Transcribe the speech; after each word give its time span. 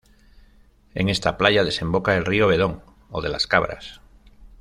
En 0.95 1.09
esta 1.09 1.37
playa 1.37 1.63
desemboca 1.63 2.17
el 2.17 2.25
río 2.25 2.47
Bedón 2.47 2.81
o 3.11 3.21
de 3.21 3.29
Las 3.29 3.45
Cabras. 3.45 4.01